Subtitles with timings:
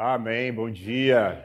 [0.00, 1.44] Amém, bom dia.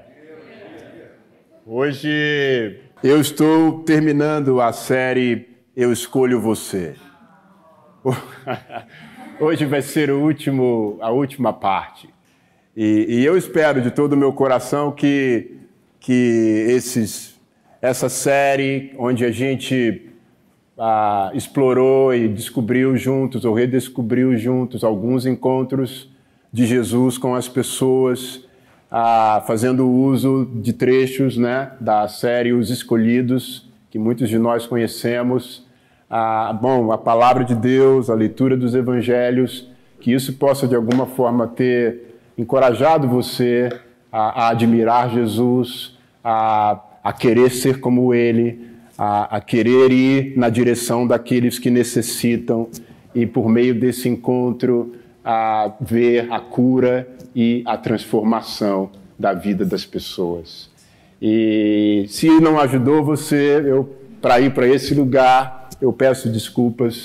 [1.66, 6.94] Hoje eu estou terminando a série Eu Escolho Você.
[9.42, 12.08] Hoje vai ser o último, a última parte.
[12.78, 15.58] E, e eu espero de todo o meu coração que,
[16.00, 17.42] que esses,
[17.82, 20.12] essa série, onde a gente
[20.78, 26.13] ah, explorou e descobriu juntos, ou redescobriu juntos, alguns encontros
[26.54, 28.46] de Jesus com as pessoas,
[28.92, 35.66] ah, fazendo uso de trechos né, da série Os Escolhidos, que muitos de nós conhecemos.
[36.08, 39.68] Ah, bom, a palavra de Deus, a leitura dos evangelhos,
[40.00, 43.70] que isso possa de alguma forma ter encorajado você
[44.12, 50.50] a, a admirar Jesus, a, a, querer ser como Ele, a, a querer ir na
[50.50, 52.70] direção daqueles que necessitam
[53.16, 54.94] e por meio desse encontro
[55.24, 60.70] a ver a cura e a transformação da vida das pessoas.
[61.22, 67.04] E se não ajudou você eu para ir para esse lugar, eu peço desculpas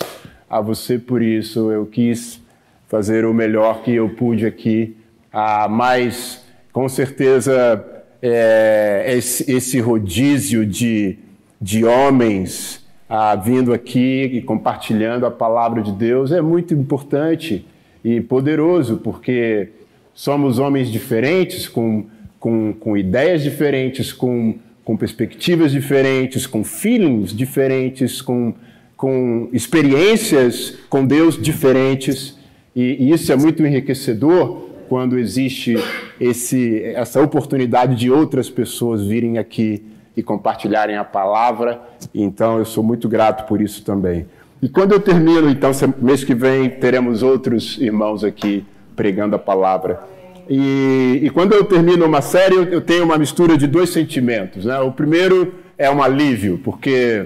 [0.48, 1.70] a você por isso.
[1.70, 2.40] Eu quis
[2.88, 4.96] fazer o melhor que eu pude aqui,
[5.32, 7.84] ah, mas com certeza
[8.22, 11.18] é, esse, esse rodízio de,
[11.60, 17.66] de homens ah, vindo aqui e compartilhando a palavra de Deus é muito importante
[18.04, 19.68] e poderoso, porque
[20.14, 22.06] somos homens diferentes, com,
[22.40, 28.54] com, com ideias diferentes, com, com perspectivas diferentes, com feelings diferentes, com,
[28.96, 32.38] com experiências com Deus diferentes,
[32.74, 35.74] e, e isso é muito enriquecedor quando existe
[36.20, 39.84] esse, essa oportunidade de outras pessoas virem aqui
[40.16, 41.80] e compartilharem a palavra.
[42.14, 44.26] Então, eu sou muito grato por isso também.
[44.60, 45.70] E quando eu termino, então,
[46.00, 48.64] mês que vem, teremos outros irmãos aqui
[48.96, 50.00] pregando a palavra.
[50.48, 54.64] E, e quando eu termino uma série, eu, tenho uma mistura de dois sentimentos.
[54.64, 54.78] Né?
[54.80, 57.24] O primeiro é um alívio, porque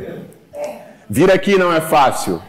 [1.09, 2.43] vir aqui não é fácil.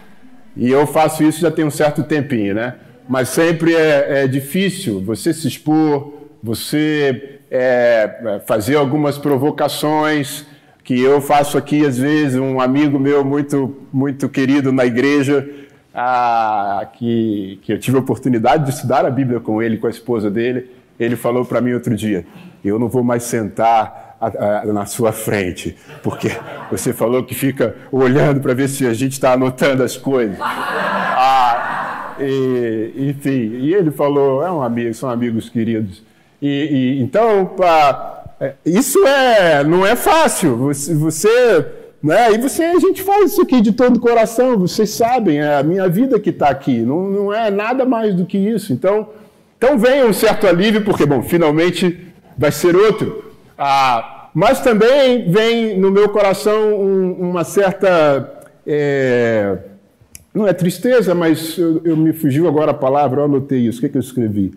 [0.55, 2.75] E eu faço isso já tem um certo tempinho, né?
[3.07, 10.45] Mas sempre é, é difícil você se expor, você é, fazer algumas provocações,
[10.83, 15.47] que eu faço aqui às vezes um amigo meu muito muito querido na igreja
[15.95, 19.89] ah, que, que eu tive a oportunidade de estudar a Bíblia com ele com a
[19.89, 22.25] esposa dele ele falou para mim outro dia
[22.63, 24.03] eu não vou mais sentar
[24.65, 26.31] na sua frente porque
[26.71, 30.37] você falou que fica olhando para ver se a gente está anotando as coisas.
[30.39, 36.01] Ah, e, enfim e ele falou é um amigo são amigos queridos.
[36.41, 38.22] E, e então para
[38.65, 40.57] isso é, não é fácil.
[40.57, 41.65] Você, você
[42.03, 42.33] né?
[42.33, 44.59] E você, a gente faz isso aqui de todo o coração.
[44.59, 46.81] Vocês sabem, é a minha vida que está aqui.
[46.81, 48.73] Não, não é nada mais do que isso.
[48.73, 49.07] Então,
[49.57, 53.31] então vem um certo alívio, porque, bom, finalmente vai ser outro.
[53.57, 58.41] Ah, mas também vem no meu coração um, uma certa.
[58.67, 59.59] É,
[60.33, 63.77] não é tristeza, mas eu, eu, me fugiu agora a palavra, eu anotei isso.
[63.77, 64.51] O que, é que eu escrevi?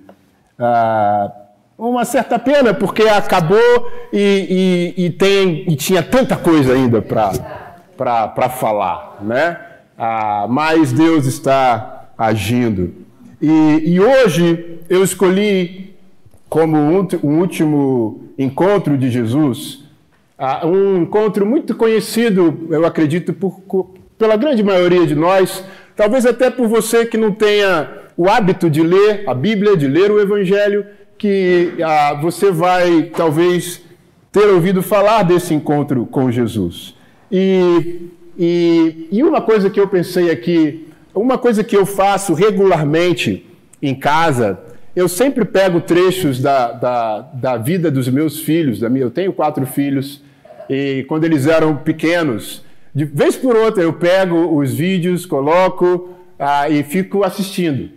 [0.59, 1.31] Ah,
[1.79, 8.49] uma certa pena, porque acabou e, e, e tem, e tinha tanta coisa ainda para
[8.49, 9.61] falar, né?
[9.99, 12.95] Ah, mas Deus está agindo.
[13.41, 15.95] E, e hoje eu escolhi
[16.49, 19.85] como um, um último encontro de Jesus,
[20.39, 23.61] ah, um encontro muito conhecido, eu acredito, por,
[24.19, 28.83] pela grande maioria de nós, talvez até por você que não tenha o hábito de
[28.83, 30.87] ler a Bíblia, de ler o Evangelho,
[31.19, 33.83] que ah, você vai talvez
[34.31, 36.95] ter ouvido falar desse encontro com Jesus.
[37.31, 43.47] E, e, e uma coisa que eu pensei aqui, uma coisa que eu faço regularmente
[43.81, 44.59] em casa,
[44.95, 49.33] eu sempre pego trechos da, da, da vida dos meus filhos, da minha, eu tenho
[49.33, 50.23] quatro filhos,
[50.69, 52.63] e quando eles eram pequenos,
[52.95, 57.91] de vez por outra eu pego os vídeos, coloco ah, e fico assistindo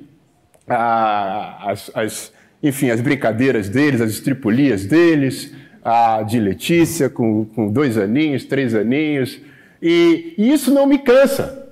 [0.67, 7.71] ah, as, as enfim, as brincadeiras deles, as estripulias deles, a de Letícia com, com
[7.71, 9.39] dois aninhos, três aninhos,
[9.81, 11.67] e, e isso não me cansa.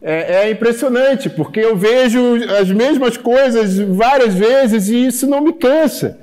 [0.00, 2.20] É, é, impressionante, porque eu vejo
[2.60, 6.18] as mesmas coisas várias vezes e isso não me cansa.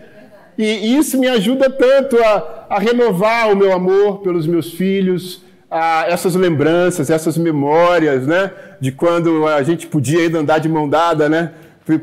[0.57, 6.06] E, isso me ajuda tanto a, a, renovar o meu amor pelos meus filhos, a,
[6.07, 8.51] essas lembranças, essas memórias, né?
[8.79, 11.51] De quando a gente podia ainda andar de mão dada, né?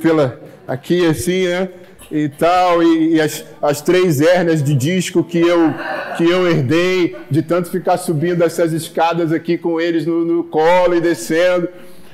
[0.03, 1.69] Pela, aqui assim, né?
[2.11, 5.73] E tal, e, e as, as, três hérnias de disco que eu,
[6.17, 10.95] que eu herdei, de tanto ficar subindo essas escadas aqui com eles no, no colo
[10.95, 11.69] e descendo.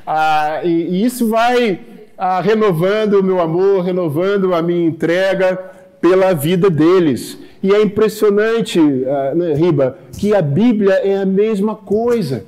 [0.07, 1.81] Ah, e, e, isso vai
[2.19, 5.59] ah, renovando o meu amor, renovando a minha entrega
[6.01, 7.39] pela vida deles.
[7.63, 12.45] E é impressionante, uh, né, Riba, que a Bíblia é a mesma coisa.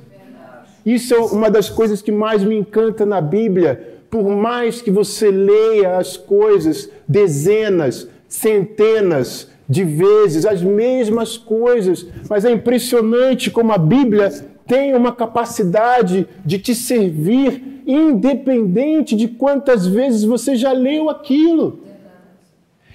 [0.85, 3.88] Isso é uma das coisas que mais me encanta na Bíblia.
[4.09, 12.43] Por mais que você leia as coisas dezenas, centenas de vezes, as mesmas coisas, mas
[12.43, 14.31] é impressionante como a Bíblia
[14.65, 21.81] tem uma capacidade de te servir, independente de quantas vezes você já leu aquilo.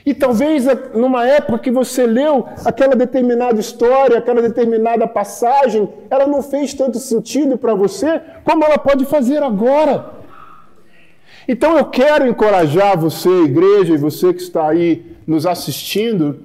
[0.06, 6.42] E talvez numa época que você leu aquela determinada história, aquela determinada passagem, ela não
[6.42, 10.23] fez tanto sentido para você, como ela pode fazer agora.
[11.46, 16.40] Então eu quero encorajar você, igreja, e você que está aí nos assistindo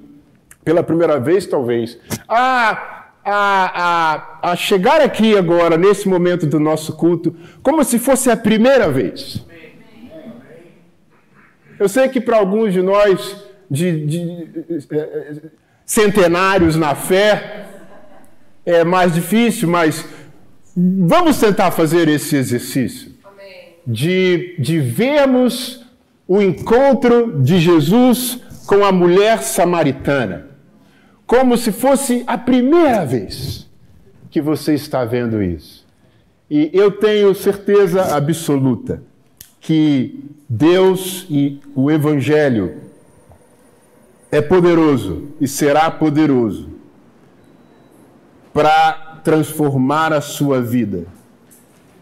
[0.64, 1.98] pela primeira vez, talvez,
[2.28, 8.30] a, a, a, a chegar aqui agora, nesse momento do nosso culto, como se fosse
[8.30, 9.46] a primeira vez.
[11.80, 14.48] Eu sei que para alguns de nós de, de
[14.92, 15.36] é,
[15.86, 17.68] centenários na fé
[18.66, 20.06] é mais difícil, mas
[20.76, 23.09] vamos tentar fazer esse exercício
[23.90, 25.84] de, de vermos
[26.28, 30.48] o encontro de Jesus com a mulher samaritana,
[31.26, 33.68] como se fosse a primeira vez
[34.30, 35.88] que você está vendo isso.
[36.48, 39.02] E eu tenho certeza absoluta
[39.60, 42.82] que Deus e o Evangelho
[44.32, 46.70] é poderoso e será poderoso
[48.54, 51.06] para transformar a sua vida.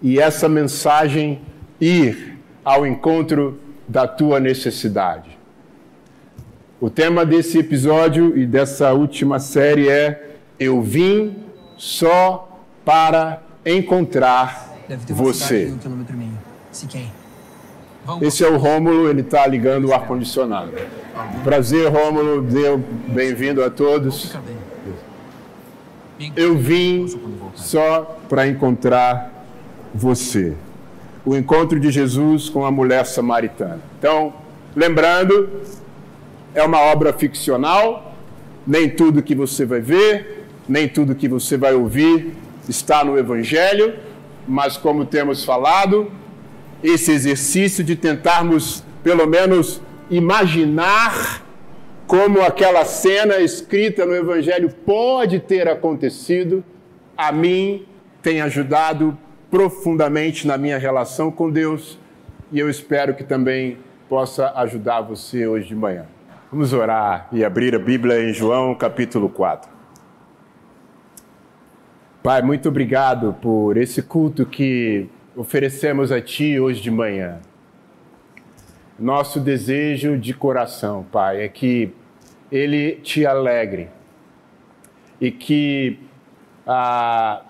[0.01, 1.41] E essa mensagem
[1.79, 5.37] ir ao encontro da tua necessidade.
[6.79, 11.35] O tema desse episódio e dessa última série é Eu vim
[11.77, 14.75] só para encontrar
[15.09, 15.73] você.
[18.21, 20.71] Esse é o Rômulo, ele está ligando o ar-condicionado.
[21.43, 22.45] Prazer, Rômulo,
[23.07, 24.35] bem-vindo a todos.
[26.35, 27.07] Eu vim
[27.55, 29.45] só para encontrar
[29.93, 30.55] você.
[31.27, 33.81] O encontro de Jesus com a mulher samaritana.
[33.99, 34.33] Então,
[34.73, 35.49] lembrando,
[36.55, 38.15] é uma obra ficcional,
[38.65, 42.31] nem tudo que você vai ver, nem tudo que você vai ouvir
[42.69, 43.95] está no Evangelho,
[44.47, 46.09] mas como temos falado,
[46.81, 51.43] esse exercício de tentarmos, pelo menos, imaginar
[52.07, 56.63] como aquela cena escrita no Evangelho pode ter acontecido,
[57.17, 57.85] a mim
[58.21, 59.17] tem ajudado
[59.49, 61.97] profundamente na minha relação com Deus
[62.51, 63.77] e eu espero que também
[64.09, 66.05] possa ajudar você hoje de manhã.
[66.51, 69.69] Vamos orar e abrir a Bíblia em João capítulo 4.
[72.23, 77.39] Pai, muito obrigado por esse culto que oferecemos a Ti hoje de manhã.
[78.99, 81.93] Nosso desejo de coração, Pai, é que
[82.51, 83.89] Ele te alegre
[85.21, 85.99] e que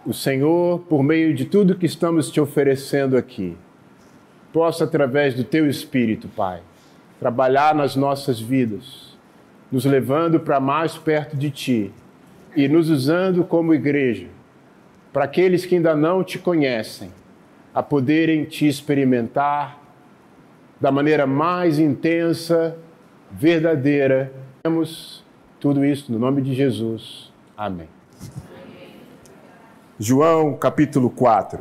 [0.06, 3.58] o Senhor, por meio de tudo que estamos te oferecendo aqui,
[4.54, 6.62] possa, através do Teu Espírito, Pai,
[7.20, 9.18] trabalhar nas nossas vidas,
[9.72, 11.92] nos levando para mais perto de Ti
[12.56, 14.28] e nos usando como igreja,
[15.12, 17.12] para aqueles que ainda não te conhecem
[17.74, 19.80] a poderem te experimentar
[20.80, 22.78] da maneira mais intensa,
[23.32, 24.32] verdadeira.
[24.64, 25.24] Temos
[25.60, 27.32] tudo isso no nome de Jesus.
[27.56, 27.88] Amém.
[30.00, 31.60] João capítulo 4.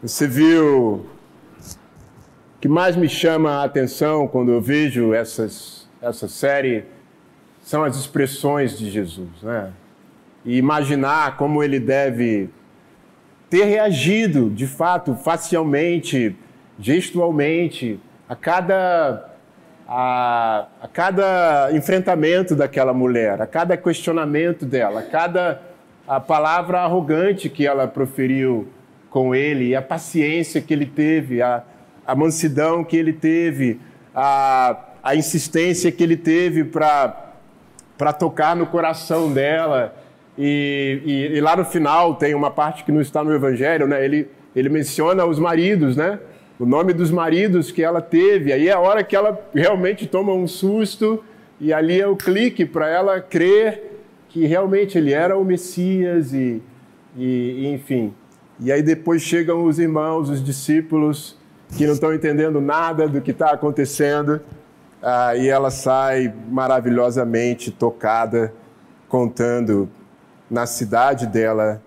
[0.00, 1.04] Você viu
[2.60, 6.84] que mais me chama a atenção quando eu vejo essas, essa série
[7.60, 9.72] são as expressões de Jesus, né?
[10.44, 12.50] E imaginar como ele deve
[13.50, 16.36] ter reagido, de fato, facialmente,
[16.78, 19.28] gestualmente, a cada,
[19.88, 25.74] a, a cada enfrentamento daquela mulher, a cada questionamento dela, a cada
[26.06, 28.68] a palavra arrogante que ela proferiu
[29.10, 31.62] com ele, a paciência que ele teve, a,
[32.06, 33.80] a mansidão que ele teve,
[34.14, 39.94] a, a insistência que ele teve para tocar no coração dela
[40.38, 44.04] e, e, e, lá no final tem uma parte que não está no Evangelho, né?
[44.04, 46.18] Ele, ele menciona os maridos, né?
[46.60, 48.52] O nome dos maridos que ela teve.
[48.52, 51.24] Aí é a hora que ela realmente toma um susto
[51.58, 53.95] e ali é o clique para ela crer
[54.36, 56.62] que realmente ele era o Messias e,
[57.16, 58.12] e, enfim.
[58.60, 61.38] E aí depois chegam os irmãos, os discípulos
[61.74, 64.42] que não estão entendendo nada do que está acontecendo.
[65.02, 68.52] Ah, e ela sai maravilhosamente tocada,
[69.08, 69.88] contando
[70.50, 71.80] na cidade dela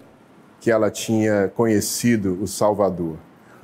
[0.59, 3.17] que ela tinha conhecido o Salvador.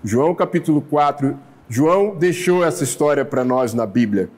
[0.03, 1.35] João capítulo 4,
[1.67, 4.29] João deixou essa história para nós na Bíblia.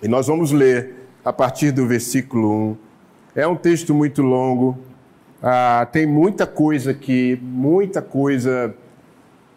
[0.00, 2.83] E nós vamos ler a partir do versículo 1.
[3.36, 4.78] É um texto muito longo,
[5.42, 8.72] ah, tem muita coisa aqui, muita coisa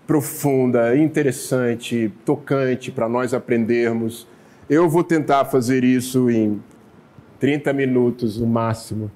[0.07, 4.27] profunda, interessante, tocante para nós aprendermos.
[4.67, 6.59] Eu vou tentar fazer isso em
[7.39, 9.11] 30 minutos no máximo.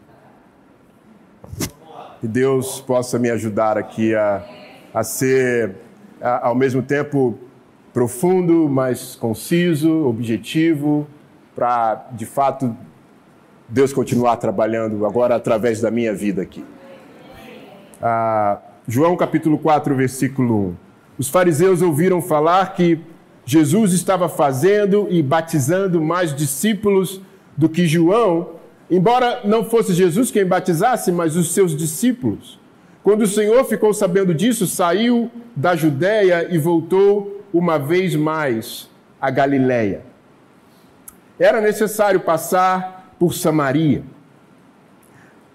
[2.20, 4.46] Que Deus possa me ajudar aqui a,
[4.94, 5.76] a ser,
[6.22, 7.36] a, ao mesmo tempo,
[7.92, 11.08] profundo, mas conciso, objetivo,
[11.56, 12.78] para de fato
[13.72, 16.62] Deus continuar trabalhando agora através da minha vida aqui.
[18.02, 20.76] Ah, João capítulo 4, versículo 1.
[21.18, 23.00] Os fariseus ouviram falar que
[23.46, 27.22] Jesus estava fazendo e batizando mais discípulos
[27.56, 28.56] do que João,
[28.90, 32.60] embora não fosse Jesus quem batizasse, mas os seus discípulos.
[33.02, 38.90] Quando o Senhor ficou sabendo disso, saiu da Judéia e voltou uma vez mais
[39.22, 40.12] a Galiléia
[41.42, 44.02] era necessário passar por Samaria.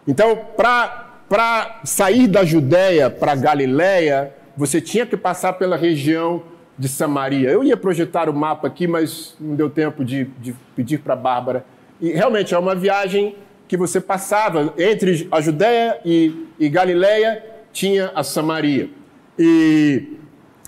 [0.06, 6.44] Então, para sair da Judéia para Galiléia, você tinha que passar pela região
[6.78, 7.50] de Samaria.
[7.50, 11.16] Eu ia projetar o mapa aqui, mas não deu tempo de, de pedir para a
[11.16, 11.66] Bárbara.
[12.00, 13.34] E realmente é uma viagem
[13.66, 18.90] que você passava entre a Judéia e, e Galiléia, tinha a Samaria.
[19.36, 20.14] E,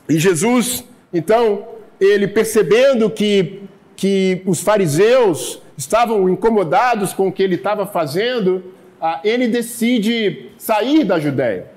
[0.08, 1.64] e Jesus, então,
[2.00, 3.62] ele percebendo que
[3.98, 8.64] que os fariseus estavam incomodados com o que ele estava fazendo,
[9.00, 11.70] ah, ele decide sair da Judéia.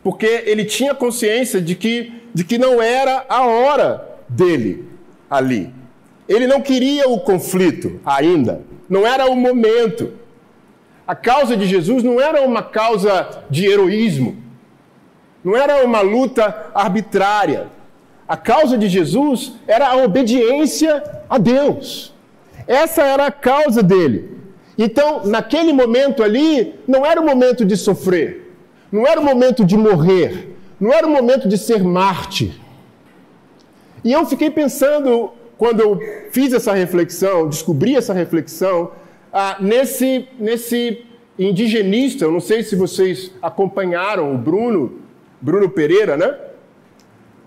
[0.00, 4.88] Porque ele tinha consciência de que, de que não era a hora dele
[5.28, 5.74] ali.
[6.28, 10.12] Ele não queria o conflito ainda, não era o momento.
[11.04, 14.36] A causa de Jesus não era uma causa de heroísmo,
[15.42, 17.66] não era uma luta arbitrária,
[18.28, 22.14] a causa de Jesus era a obediência a Deus.
[22.68, 24.38] Essa era a causa dele.
[24.76, 28.54] Então, naquele momento ali, não era o momento de sofrer,
[28.92, 32.52] não era o momento de morrer, não era o momento de ser mártir.
[34.04, 35.98] E eu fiquei pensando, quando eu
[36.30, 38.92] fiz essa reflexão, descobri essa reflexão,
[39.32, 41.04] ah, nesse, nesse
[41.36, 45.00] indigenista, eu não sei se vocês acompanharam o Bruno,
[45.40, 46.36] Bruno Pereira, né?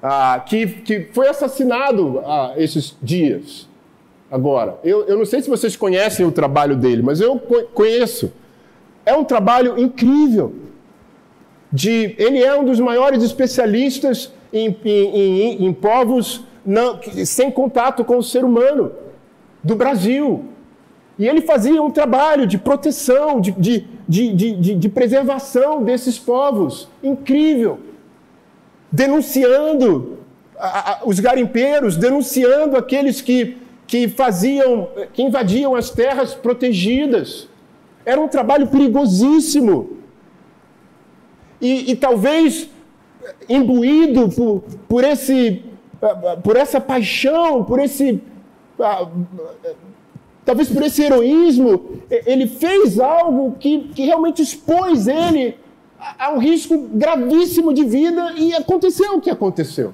[0.01, 3.69] ah, que, que foi assassinado ah, esses dias.
[4.31, 7.37] Agora, eu, eu não sei se vocês conhecem o trabalho dele, mas eu
[7.73, 8.31] conheço.
[9.05, 10.55] É um trabalho incrível.
[11.71, 16.43] De, ele é um dos maiores especialistas em, em, em, em povos
[17.25, 18.91] sem contato com o ser humano
[19.63, 20.45] do Brasil.
[21.19, 26.87] E ele fazia um trabalho de proteção, de, de, de, de, de preservação desses povos.
[27.03, 27.79] Incrível
[28.91, 30.17] denunciando
[30.59, 33.57] a, a, os garimpeiros, denunciando aqueles que,
[33.91, 37.49] que faziam, que invadiam as terras protegidas.
[38.05, 39.97] Era um trabalho perigosíssimo.
[41.59, 42.69] E, e talvez
[43.49, 45.65] imbuído por, por, esse,
[46.41, 48.21] por essa paixão, por esse.
[50.45, 55.57] Talvez por esse heroísmo, ele fez algo que, que realmente expôs ele
[56.17, 59.93] há um risco gravíssimo de vida e aconteceu o que aconteceu.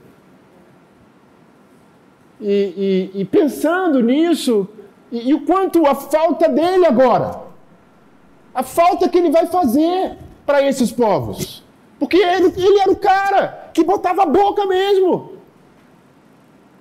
[2.39, 4.67] E, e, e pensando nisso,
[5.11, 7.41] e, e, o quanto a falta dele agora,
[8.53, 11.63] a falta que ele vai fazer para esses povos.
[11.99, 15.33] Porque ele, ele era o cara que botava a boca mesmo,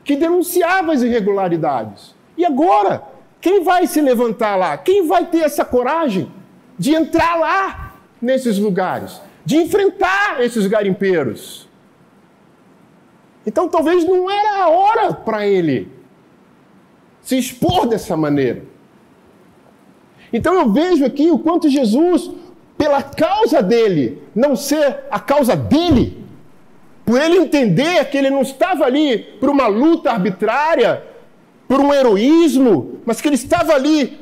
[0.04, 2.14] que denunciava as irregularidades.
[2.36, 3.02] E agora,
[3.40, 4.76] quem vai se levantar lá?
[4.76, 6.30] Quem vai ter essa coragem
[6.78, 11.65] de entrar lá nesses lugares, de enfrentar esses garimpeiros.
[13.46, 15.88] Então talvez não era a hora para ele
[17.22, 18.64] se expor dessa maneira.
[20.32, 22.30] Então eu vejo aqui o quanto Jesus,
[22.76, 26.24] pela causa dele, não ser a causa dele,
[27.04, 31.04] por ele entender que ele não estava ali por uma luta arbitrária,
[31.68, 34.18] por um heroísmo, mas que ele estava ali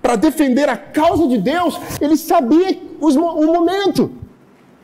[0.00, 4.12] para defender a causa de Deus, ele sabia o momento.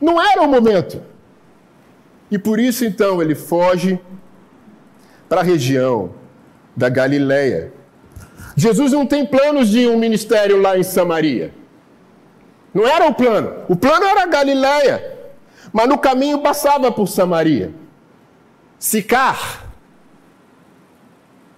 [0.01, 1.01] Não era o momento.
[2.29, 3.99] E por isso então ele foge
[5.29, 6.11] para a região
[6.75, 7.73] da Galileia.
[8.55, 11.53] Jesus não tem planos de um ministério lá em Samaria.
[12.73, 13.63] Não era o plano.
[13.69, 15.17] O plano era a Galileia.
[15.71, 17.73] Mas no caminho passava por Samaria.
[18.79, 19.65] Sicar.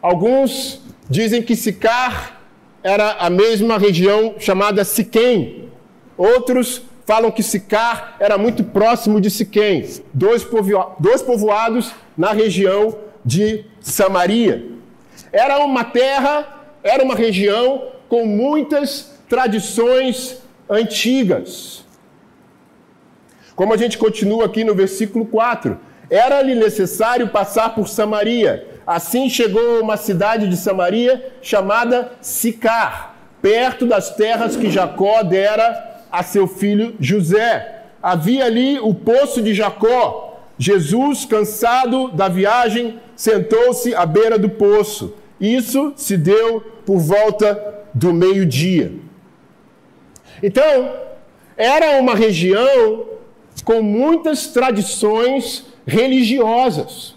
[0.01, 2.41] Alguns dizem que Sicar
[2.83, 5.71] era a mesma região chamada Siquém.
[6.17, 10.45] Outros falam que Sicar era muito próximo de Siquém, dois,
[10.99, 14.71] dois povoados na região de Samaria.
[15.31, 21.85] Era uma terra, era uma região com muitas tradições antigas.
[23.55, 28.67] Como a gente continua aqui no versículo 4, era-lhe necessário passar por Samaria.
[28.85, 35.86] Assim chegou a uma cidade de Samaria chamada Sicar, perto das terras que Jacó dera
[36.11, 37.83] a seu filho José.
[38.01, 40.39] Havia ali o poço de Jacó.
[40.57, 45.13] Jesus, cansado da viagem, sentou-se à beira do poço.
[45.39, 48.91] Isso se deu por volta do meio-dia.
[50.41, 50.93] Então,
[51.55, 53.05] era uma região
[53.63, 57.15] com muitas tradições religiosas.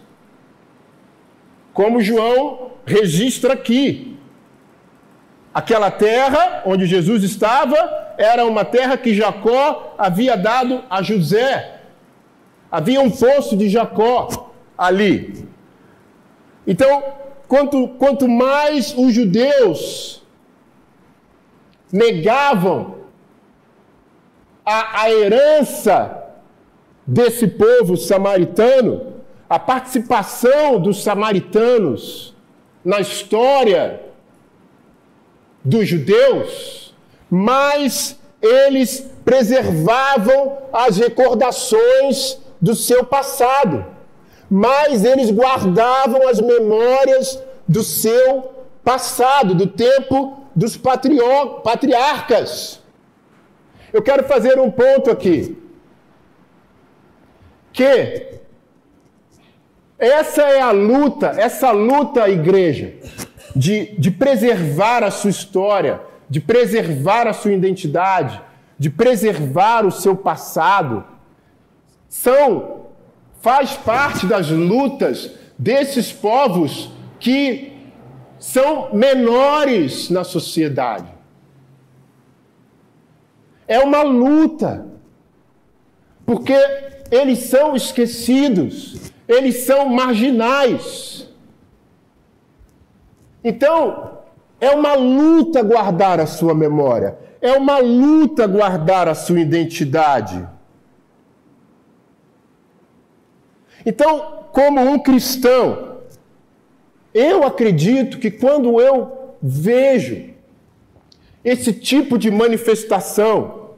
[1.73, 4.17] Como João registra aqui.
[5.53, 11.81] Aquela terra onde Jesus estava era uma terra que Jacó havia dado a José.
[12.71, 15.49] Havia um poço de Jacó ali.
[16.67, 17.03] Então,
[17.49, 20.23] quanto, quanto mais os judeus
[21.91, 22.97] negavam
[24.67, 26.23] a, a herança
[27.07, 29.15] desse povo samaritano,
[29.49, 32.37] a participação dos samaritanos
[32.85, 34.03] na história
[35.65, 36.90] dos judeus,
[37.31, 43.85] mas eles preservavam as recordações do seu passado,
[44.51, 52.81] mas eles guardavam as memórias do seu passado, do tempo dos patriarcas.
[53.93, 55.57] Eu quero fazer um ponto aqui
[57.73, 58.41] que
[59.99, 62.95] essa é a luta, essa luta, igreja,
[63.55, 68.41] de, de preservar a sua história, de preservar a sua identidade,
[68.79, 71.05] de preservar o seu passado,
[72.09, 72.87] são,
[73.41, 77.73] faz parte das lutas desses povos que
[78.39, 81.13] são menores na sociedade.
[83.67, 84.87] É uma luta,
[86.25, 86.55] porque
[87.11, 91.29] eles são esquecidos, eles são marginais.
[93.43, 94.20] Então,
[94.61, 100.47] é uma luta guardar a sua memória, é uma luta guardar a sua identidade.
[103.85, 106.01] Então, como um cristão,
[107.15, 110.31] eu acredito que quando eu vejo
[111.43, 113.71] esse tipo de manifestação,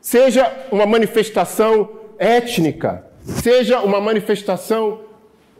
[0.00, 1.88] seja uma manifestação
[2.18, 5.02] étnica, seja uma manifestação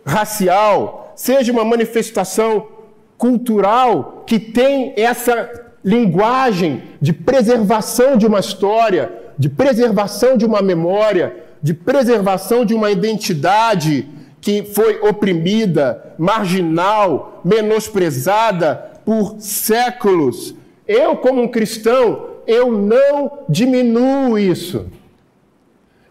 [0.04, 2.77] racial, seja uma manifestação
[3.18, 5.50] cultural que tem essa
[5.84, 12.90] linguagem de preservação de uma história, de preservação de uma memória, de preservação de uma
[12.90, 14.08] identidade
[14.40, 20.54] que foi oprimida, marginal, menosprezada por séculos.
[20.86, 24.86] Eu, como um cristão, eu não diminuo isso.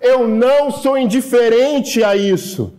[0.02, 2.74] Eu não sou indiferente a isso.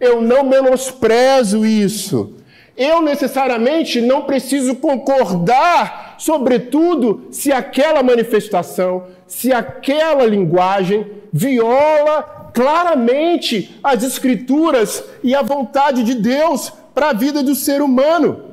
[0.00, 2.34] Eu não menosprezo isso.
[2.76, 14.02] Eu necessariamente não preciso concordar, sobretudo, se aquela manifestação, se aquela linguagem viola claramente as
[14.02, 18.52] Escrituras e a vontade de Deus para a vida do ser humano.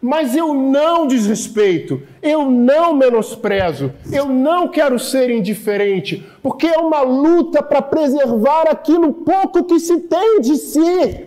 [0.00, 7.00] Mas eu não desrespeito, eu não menosprezo, eu não quero ser indiferente, porque é uma
[7.00, 11.24] luta para preservar aquilo pouco que se tem de si.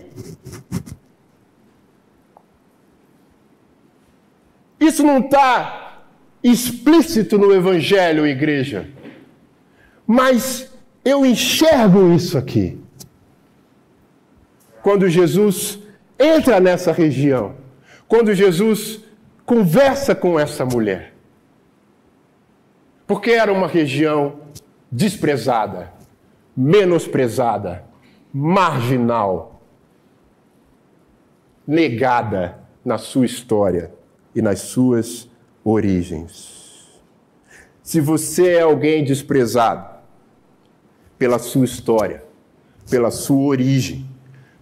[4.79, 6.03] Isso não está
[6.43, 8.89] explícito no Evangelho, igreja,
[10.05, 10.71] mas
[11.03, 12.79] eu enxergo isso aqui.
[14.81, 15.79] Quando Jesus
[16.17, 17.55] entra nessa região,
[18.07, 19.01] quando Jesus
[19.45, 21.13] conversa com essa mulher.
[23.05, 24.41] Porque era uma região
[24.91, 25.93] desprezada,
[26.55, 27.85] menosprezada,
[28.33, 29.61] marginal,
[31.65, 33.91] negada na sua história
[34.35, 35.29] e nas suas
[35.63, 37.01] origens.
[37.81, 39.97] Se você é alguém desprezado
[41.17, 42.23] pela sua história,
[42.89, 44.05] pela sua origem,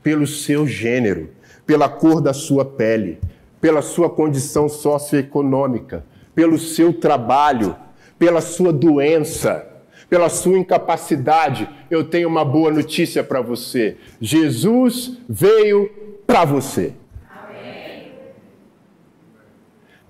[0.02, 1.32] pelo seu gênero,
[1.66, 3.20] pela cor da sua pele,
[3.60, 7.76] pela sua condição socioeconômica, pelo seu trabalho,
[8.20, 9.68] pela sua doença,
[10.10, 13.98] pela sua incapacidade, eu tenho uma boa notícia para você.
[14.22, 15.90] Jesus veio
[16.28, 16.94] para você.
[17.30, 18.12] Amém.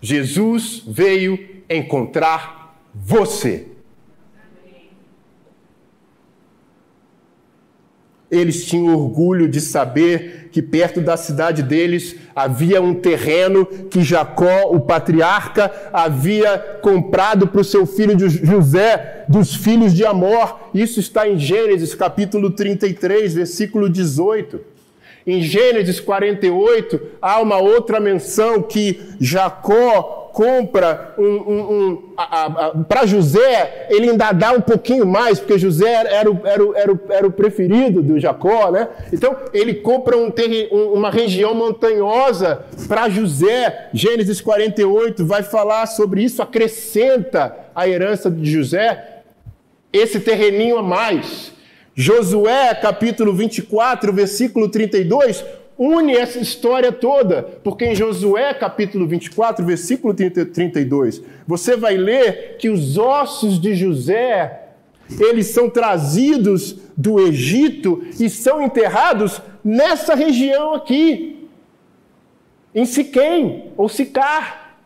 [0.02, 1.38] Jesus veio
[1.70, 3.68] encontrar você.
[8.30, 14.72] Eles tinham orgulho de saber que perto da cidade deles havia um terreno que Jacó,
[14.72, 20.70] o patriarca, havia comprado para o seu filho José, dos filhos de Amor.
[20.74, 24.75] Isso está em Gênesis capítulo 33, versículo 18.
[25.26, 32.04] Em Gênesis 48, há uma outra menção que Jacó compra um, um,
[32.76, 36.76] um para José, ele ainda dá um pouquinho mais, porque José era o, era o,
[36.76, 38.90] era o, era o preferido do Jacó, né?
[39.14, 40.30] Então, ele compra um,
[40.94, 43.90] uma região montanhosa para José.
[43.94, 49.16] Gênesis 48 vai falar sobre isso, acrescenta a herança de José
[49.96, 51.55] esse terreninho a mais.
[51.98, 55.46] Josué, capítulo 24, versículo 32,
[55.80, 62.70] une essa história toda, porque em Josué capítulo 24, versículo 32, você vai ler que
[62.70, 64.72] os ossos de José,
[65.18, 71.48] eles são trazidos do Egito e são enterrados nessa região aqui,
[72.74, 74.80] em Siquém, ou Sicar.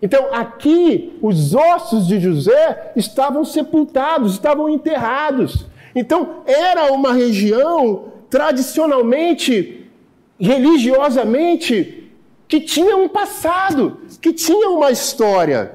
[0.00, 5.66] Então, aqui, os ossos de José estavam sepultados, estavam enterrados.
[5.96, 9.90] Então, era uma região tradicionalmente
[10.38, 12.12] religiosamente
[12.46, 15.74] que tinha um passado, que tinha uma história.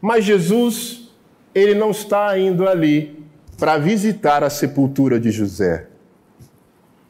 [0.00, 1.10] Mas Jesus,
[1.52, 3.26] ele não está indo ali
[3.58, 5.88] para visitar a sepultura de José.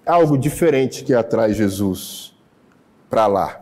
[0.07, 2.35] Algo diferente que atrai Jesus
[3.11, 3.61] para lá.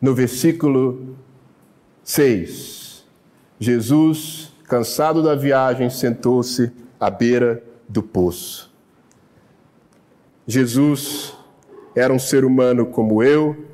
[0.00, 1.16] No versículo
[2.02, 3.04] 6,
[3.60, 8.72] Jesus, cansado da viagem, sentou-se à beira do poço.
[10.46, 11.36] Jesus
[11.94, 13.66] era um ser humano como eu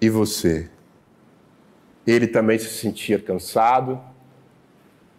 [0.00, 0.70] e você.
[2.06, 4.00] Ele também se sentia cansado,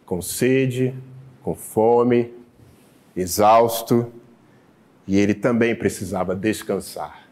[0.08, 0.96] com sede,
[1.44, 2.34] com fome,
[3.16, 4.12] exausto,
[5.06, 7.28] e ele também precisava descansar.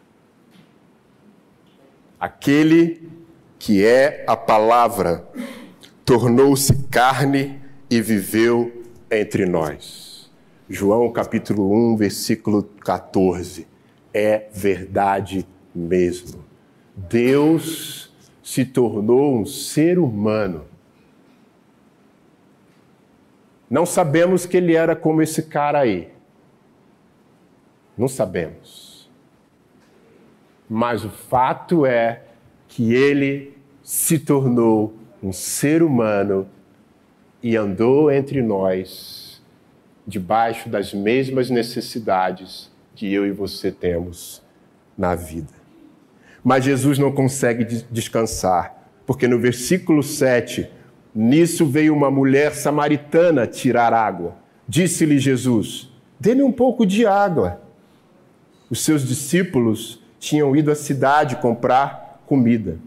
[2.20, 3.10] Aquele
[3.58, 5.28] que é a palavra
[6.06, 10.32] tornou-se carne e viveu entre nós.
[10.68, 13.68] João capítulo 1, versículo 14.
[14.14, 16.44] É verdade mesmo.
[16.96, 20.66] Deus se tornou um ser humano.
[23.70, 26.10] Não sabemos que ele era como esse cara aí.
[27.98, 29.10] Não sabemos.
[30.70, 32.24] Mas o fato é
[32.68, 36.48] que ele se tornou um ser humano
[37.46, 39.40] e andou entre nós
[40.08, 44.42] debaixo das mesmas necessidades que eu e você temos
[44.98, 45.54] na vida.
[46.44, 50.68] Mas Jesus não consegue descansar, porque no versículo 7,
[51.14, 54.36] nisso veio uma mulher samaritana tirar água.
[54.68, 57.62] Disse-lhe Jesus: Dê-me um pouco de água.
[58.72, 62.80] Os seus discípulos tinham ido à cidade comprar comida.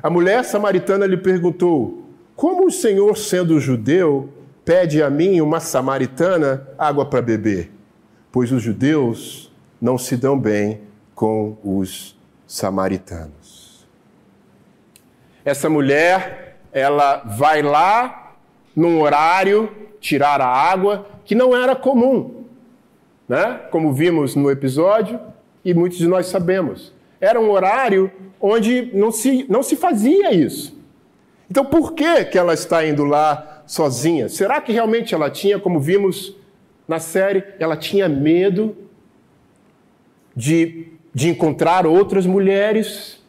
[0.00, 1.97] A mulher samaritana lhe perguntou:
[2.38, 4.28] Como o Senhor, sendo judeu,
[4.64, 7.68] pede a mim, uma samaritana, água para beber,
[8.30, 10.82] pois os judeus não se dão bem
[11.16, 13.84] com os samaritanos.
[15.44, 18.36] Essa mulher, ela vai lá
[18.76, 22.44] num horário tirar a água que não era comum,
[23.28, 23.62] né?
[23.72, 25.18] Como vimos no episódio
[25.64, 26.94] e muitos de nós sabemos.
[27.20, 30.77] Era um horário onde não se, não se fazia isso.
[31.50, 34.28] Então, por que, que ela está indo lá sozinha?
[34.28, 36.36] Será que realmente ela tinha, como vimos
[36.86, 38.76] na série, ela tinha medo
[40.36, 43.22] de, de encontrar outras mulheres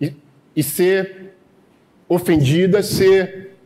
[0.00, 0.14] e,
[0.56, 1.34] e ser
[2.08, 3.56] ofendida, ser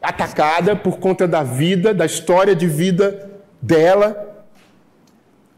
[0.00, 4.44] atacada por conta da vida, da história de vida dela?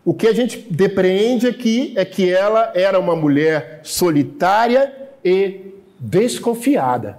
[0.05, 4.93] O que a gente depreende aqui é que ela era uma mulher solitária
[5.25, 7.19] e desconfiada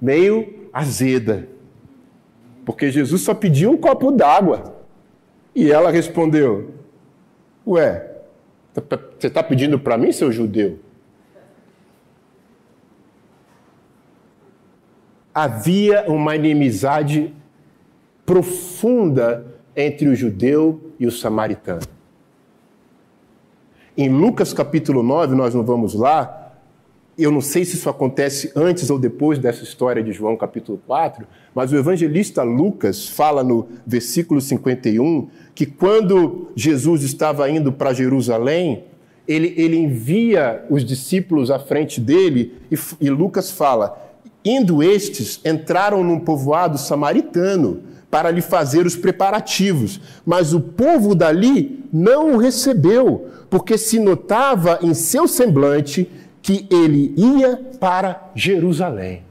[0.00, 1.46] meio azeda.
[2.64, 4.74] Porque Jesus só pediu um copo d'água.
[5.54, 6.74] E ela respondeu:
[7.66, 8.10] Ué,
[9.18, 10.78] você está pedindo para mim, seu judeu?
[15.32, 17.34] Havia uma inimizade
[18.24, 19.46] profunda
[19.76, 21.82] entre o judeu e o samaritano.
[23.96, 26.43] Em Lucas capítulo 9, nós não vamos lá,
[27.16, 31.26] eu não sei se isso acontece antes ou depois dessa história de João capítulo 4,
[31.54, 38.84] mas o evangelista Lucas fala no versículo 51 que quando Jesus estava indo para Jerusalém,
[39.26, 43.96] ele, ele envia os discípulos à frente dele e, e Lucas fala:
[44.44, 51.84] Indo estes, entraram num povoado samaritano para lhe fazer os preparativos, mas o povo dali
[51.92, 56.08] não o recebeu, porque se notava em seu semblante
[56.44, 59.22] que ele ia para Jerusalém.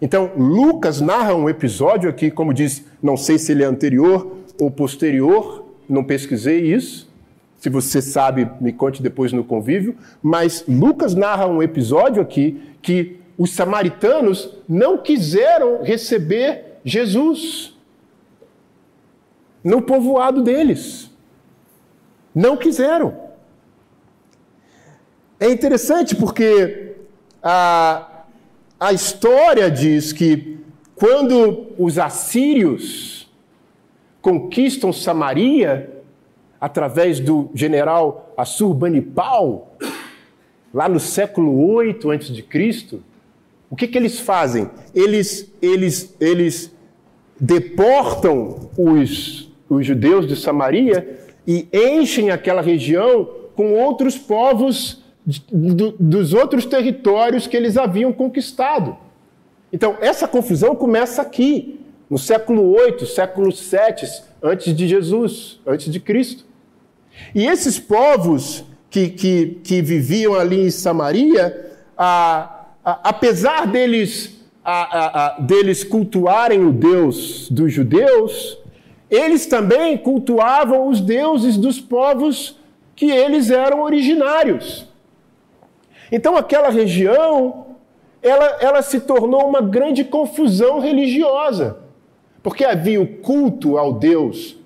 [0.00, 4.70] Então, Lucas narra um episódio aqui, como diz, não sei se ele é anterior ou
[4.70, 7.12] posterior, não pesquisei isso.
[7.58, 9.96] Se você sabe, me conte depois no convívio.
[10.22, 17.76] Mas Lucas narra um episódio aqui que os samaritanos não quiseram receber Jesus
[19.64, 21.10] no povoado deles.
[22.32, 23.23] Não quiseram.
[25.44, 26.92] É interessante porque
[27.42, 28.24] a,
[28.80, 30.56] a história diz que
[30.96, 33.30] quando os assírios
[34.22, 36.02] conquistam Samaria,
[36.58, 39.76] através do general Assurbanipal,
[40.72, 43.00] lá no século 8 a.C.,
[43.68, 44.70] o que, que eles fazem?
[44.94, 46.74] Eles, eles, eles
[47.38, 56.66] deportam os, os judeus de Samaria e enchem aquela região com outros povos dos outros
[56.66, 58.96] territórios que eles haviam conquistado.
[59.72, 64.06] Então, essa confusão começa aqui, no século 8, século 7,
[64.42, 66.44] antes de Jesus, antes de Cristo.
[67.34, 75.36] E esses povos que, que, que viviam ali em Samaria, a, a, apesar deles, a,
[75.40, 78.58] deles cultuarem o Deus dos judeus,
[79.10, 82.56] eles também cultuavam os deuses dos povos
[82.94, 84.86] que eles eram originários.
[86.14, 87.66] Então aquela região,
[88.22, 91.78] ela, ela se tornou uma grande confusão religiosa,
[92.40, 94.56] porque havia o culto ao Deus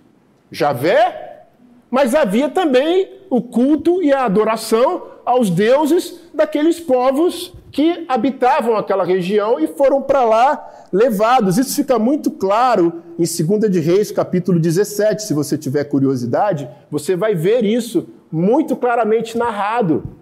[0.52, 1.46] Javé,
[1.90, 9.02] mas havia também o culto e a adoração aos deuses daqueles povos que habitavam aquela
[9.02, 11.56] região e foram para lá levados.
[11.56, 15.22] Isso fica muito claro em 2 de Reis, capítulo 17.
[15.22, 20.17] Se você tiver curiosidade, você vai ver isso muito claramente narrado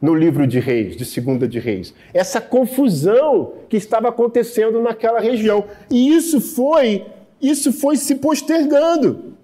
[0.00, 1.92] no livro de Reis, de Segunda de Reis.
[2.14, 5.64] Essa confusão que estava acontecendo naquela região.
[5.90, 7.04] E isso foi,
[7.40, 9.34] isso foi se postergando.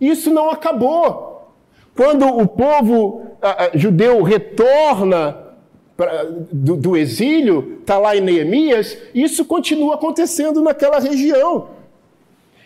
[0.00, 1.52] Isso não acabou.
[1.94, 3.22] Quando o povo
[3.74, 5.36] judeu retorna
[5.96, 11.68] pra, do, do exílio, está lá em Neemias, isso continua acontecendo naquela região.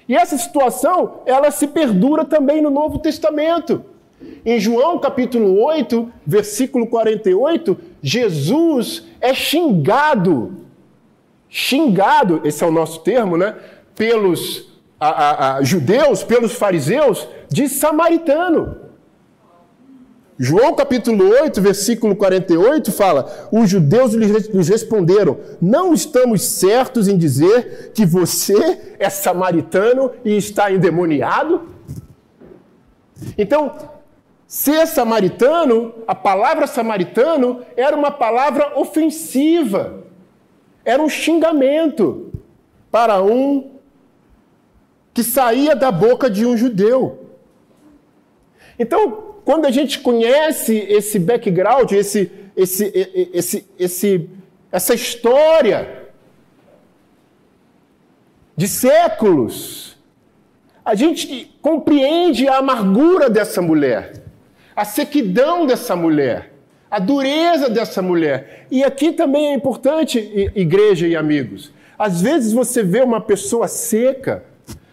[0.09, 3.85] E essa situação, ela se perdura também no Novo Testamento.
[4.45, 10.57] Em João capítulo 8, versículo 48, Jesus é xingado,
[11.49, 13.57] xingado, esse é o nosso termo, né?
[13.95, 18.85] Pelos a, a, a, judeus, pelos fariseus, de samaritano.
[20.37, 27.93] João capítulo 8, versículo 48 fala: Os judeus lhes responderam: Não estamos certos em dizer
[27.95, 31.63] que você é samaritano e está endemoniado?
[33.39, 33.73] Então,
[34.55, 40.05] Ser samaritano, a palavra samaritano era uma palavra ofensiva,
[40.85, 42.33] era um xingamento
[42.89, 43.73] para um
[45.13, 47.31] que saía da boca de um judeu.
[48.79, 52.93] Então, quando a gente conhece esse background, esse, esse,
[53.35, 54.31] esse, esse,
[54.71, 56.13] essa história
[58.57, 59.99] de séculos,
[60.85, 64.23] a gente compreende a amargura dessa mulher
[64.75, 66.53] a sequidão dessa mulher,
[66.91, 68.67] a dureza dessa mulher.
[68.71, 70.19] E aqui também é importante,
[70.55, 74.45] igreja e amigos, às vezes você vê uma pessoa seca,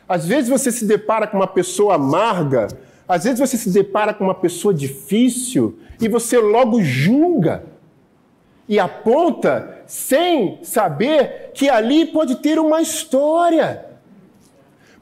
[0.07, 2.67] às vezes você se depara com uma pessoa amarga,
[3.07, 7.63] às vezes você se depara com uma pessoa difícil e você logo julga
[8.67, 13.85] e aponta sem saber que ali pode ter uma história,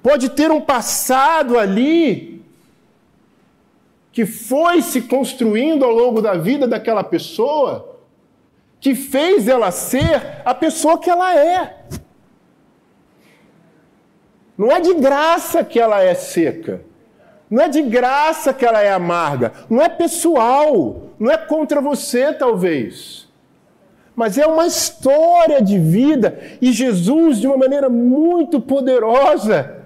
[0.01, 2.38] pode ter um passado ali
[4.11, 7.97] que foi se construindo ao longo da vida daquela pessoa,
[8.79, 11.77] que fez ela ser a pessoa que ela é.
[14.57, 16.81] Não é de graça que ela é seca.
[17.49, 19.53] Não é de graça que ela é amarga.
[19.69, 21.03] Não é pessoal.
[21.17, 23.27] Não é contra você, talvez.
[24.15, 26.37] Mas é uma história de vida.
[26.61, 29.78] E Jesus, de uma maneira muito poderosa,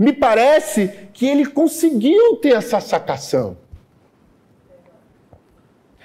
[0.00, 3.58] me parece que ele conseguiu ter essa sacação.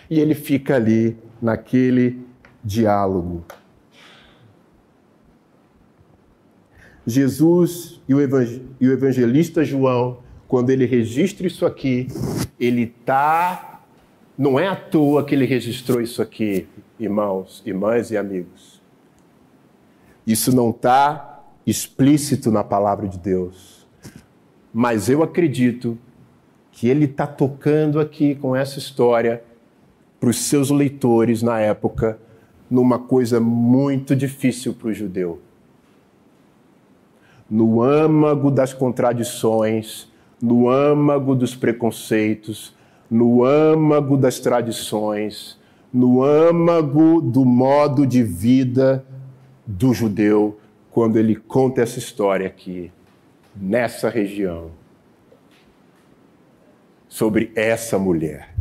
[0.09, 2.19] E ele fica ali naquele
[2.61, 3.45] diálogo.
[7.07, 12.09] Jesus e o evangelista João, quando ele registra isso aqui,
[12.59, 13.81] ele tá
[14.37, 16.67] não é à toa que ele registrou isso aqui.
[16.99, 18.81] irmãos, irmãs e amigos,
[20.27, 23.74] isso não está explícito na palavra de Deus,
[24.77, 25.97] mas eu acredito
[26.69, 29.41] que ele está tocando aqui com essa história
[30.19, 32.19] para os seus leitores na época
[32.69, 35.39] numa coisa muito difícil para o judeu.
[37.49, 40.11] No âmago das contradições,
[40.41, 42.75] no âmago dos preconceitos,
[43.09, 45.57] no âmago das tradições,
[45.93, 49.05] no âmago do modo de vida
[49.65, 50.59] do judeu,
[50.91, 52.91] quando ele conta essa história aqui,
[53.55, 54.71] nessa região,
[57.07, 58.53] sobre essa mulher.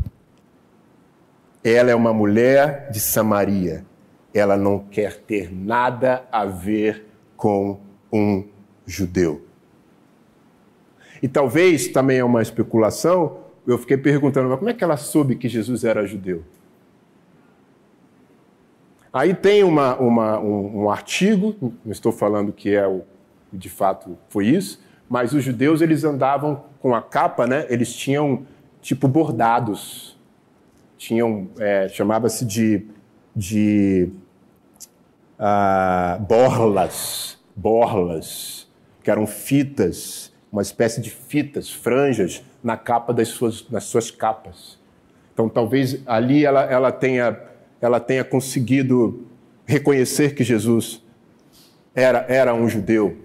[1.63, 3.85] Ela é uma mulher de Samaria.
[4.33, 7.81] Ela não quer ter nada a ver com
[8.13, 8.47] um
[8.87, 9.45] judeu.
[11.23, 15.37] E talvez também é uma especulação, eu fiquei perguntando, mas como é que ela soube
[15.37, 16.45] que Jesus era judeu?
[19.11, 21.55] Aí tem uma, uma, um, um, artigo,
[21.85, 23.03] não estou falando que é o,
[23.51, 24.84] de fato foi isso,
[25.15, 27.67] mas os judeus eles andavam com a capa, né?
[27.69, 28.45] Eles tinham
[28.83, 30.19] tipo bordados,
[30.99, 32.85] tinham é, chamava-se de,
[33.33, 34.11] de
[35.39, 38.69] uh, borlas, borlas,
[39.05, 44.81] que eram fitas, uma espécie de fitas, franjas na capa das suas, nas suas capas.
[45.33, 47.39] Então talvez ali ela, ela tenha
[47.81, 49.29] ela tenha conseguido
[49.65, 51.01] reconhecer que Jesus
[51.95, 53.24] era, era um judeu.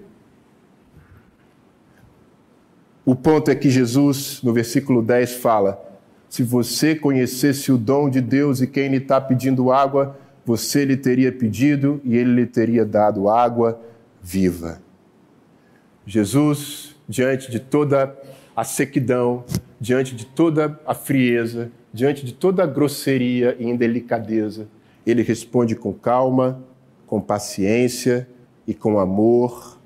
[3.10, 5.84] O ponto é que Jesus, no versículo 10, fala:
[6.30, 10.95] se você conhecesse o dom de Deus e quem lhe está pedindo água, você lhe
[10.95, 13.82] teria pedido e ele lhe teria dado água
[14.22, 14.80] viva.
[16.06, 18.15] Jesus, diante de toda
[18.56, 19.43] a sequidão,
[19.82, 24.67] diante de toda a frieza, diante de toda a grosseria e indelicadeza,
[25.04, 26.63] ele responde com calma,
[27.08, 28.30] com paciência
[28.67, 29.80] e com amor,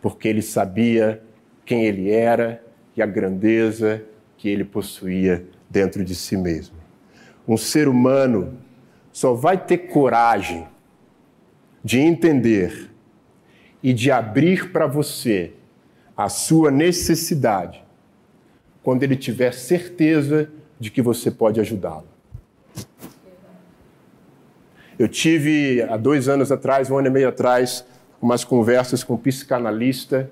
[0.00, 1.20] porque ele sabia
[1.64, 2.62] quem ele era
[2.96, 4.02] e a grandeza
[4.36, 6.76] que ele possuía dentro de si mesmo.
[7.46, 8.58] Um ser humano
[9.12, 10.66] só vai ter coragem
[11.84, 12.90] de entender
[13.82, 15.52] e de abrir para você
[16.16, 17.82] a sua necessidade
[18.82, 22.08] quando ele tiver certeza de que você pode ajudá-lo.
[24.98, 27.84] Eu tive, há dois anos atrás, um ano e meio atrás,
[28.20, 30.30] umas conversas com um psicanalista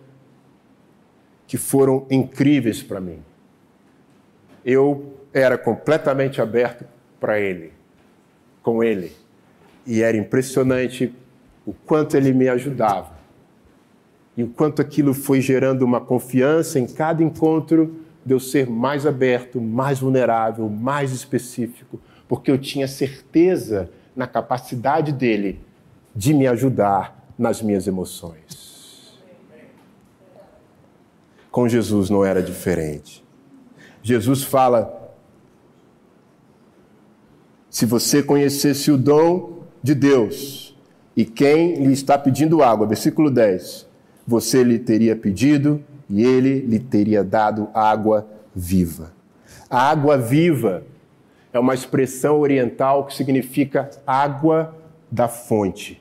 [1.50, 3.18] que foram incríveis para mim.
[4.64, 6.84] Eu era completamente aberto
[7.18, 7.72] para ele,
[8.62, 9.10] com ele,
[9.84, 11.12] e era impressionante
[11.66, 13.18] o quanto ele me ajudava
[14.36, 19.04] e o quanto aquilo foi gerando uma confiança em cada encontro de eu ser mais
[19.04, 25.58] aberto, mais vulnerável, mais específico, porque eu tinha certeza na capacidade dele
[26.14, 28.69] de me ajudar nas minhas emoções.
[31.50, 33.24] Com Jesus não era diferente.
[34.02, 35.12] Jesus fala:
[37.68, 40.76] se você conhecesse o dom de Deus
[41.16, 43.86] e quem lhe está pedindo água, versículo 10,
[44.26, 49.12] você lhe teria pedido e ele lhe teria dado água viva.
[49.68, 50.82] A água viva
[51.52, 54.74] é uma expressão oriental que significa água
[55.10, 55.99] da fonte.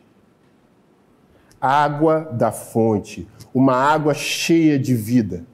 [1.62, 5.45] Água da fonte, uma água cheia de vida.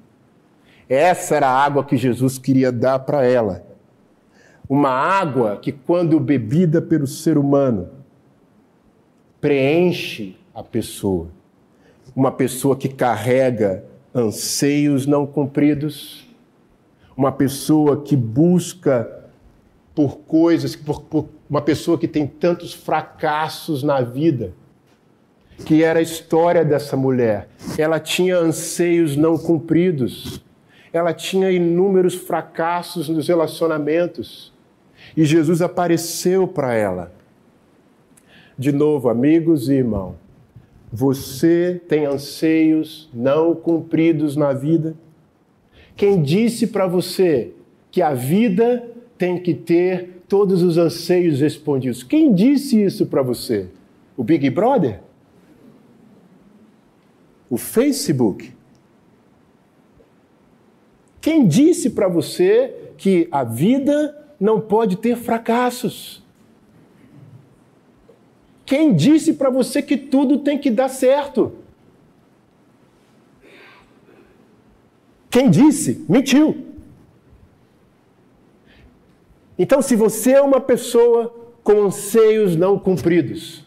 [0.87, 3.65] Essa era a água que Jesus queria dar para ela.
[4.69, 7.89] Uma água que, quando bebida pelo ser humano,
[9.41, 11.29] preenche a pessoa.
[12.15, 16.27] Uma pessoa que carrega anseios não cumpridos,
[17.17, 19.09] uma pessoa que busca
[19.93, 24.53] por coisas, por, por uma pessoa que tem tantos fracassos na vida,
[25.63, 27.47] que era a história dessa mulher.
[27.77, 30.43] Ela tinha anseios não cumpridos,
[30.91, 34.53] ela tinha inúmeros fracassos nos relacionamentos.
[35.15, 37.13] E Jesus apareceu para ela.
[38.57, 40.15] De novo, amigos e irmãos,
[40.91, 44.95] você tem anseios não cumpridos na vida?
[45.95, 47.51] Quem disse para você
[47.91, 52.03] que a vida tem que ter todos os anseios respondidos?
[52.03, 53.67] Quem disse isso para você?
[54.15, 55.01] O Big Brother?
[57.55, 58.53] O Facebook?
[61.21, 66.21] Quem disse para você que a vida não pode ter fracassos?
[68.65, 71.53] Quem disse para você que tudo tem que dar certo?
[75.29, 76.05] Quem disse?
[76.09, 76.73] Mentiu.
[79.57, 81.33] Então, se você é uma pessoa
[81.63, 83.65] com anseios não cumpridos.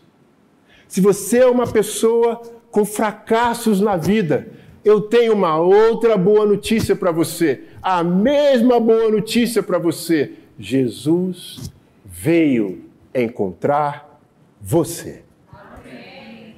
[0.86, 4.46] Se você é uma pessoa com fracassos na vida,
[4.84, 7.64] eu tenho uma outra boa notícia para você.
[7.82, 10.34] A mesma boa notícia para você.
[10.56, 11.72] Jesus
[12.04, 14.20] veio encontrar
[14.60, 15.24] você.
[15.52, 16.54] Amém.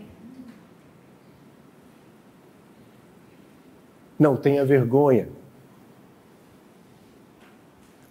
[4.18, 5.26] Não tenha vergonha,